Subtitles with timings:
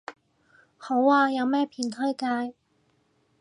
[0.79, 2.55] 好啊，有咩片推介